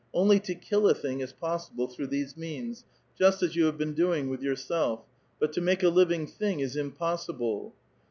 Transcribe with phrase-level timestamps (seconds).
[0.15, 3.93] Only to kill a thing is possible through "^^se means, just as you have been
[3.93, 5.01] doing with yourself,
[5.39, 7.75] but ^ tnake a living thing is impossible."